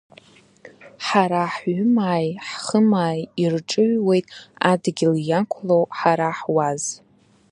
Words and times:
Ҳара 1.05 1.43
ҳҩымааи, 1.55 2.27
ҳхымааи 2.47 3.21
ирҿыҩуеит 3.41 4.27
адгьыл 4.71 5.15
иақәлоу 5.29 5.83
ҳара 5.97 6.29
ҳуаз… 6.39 6.83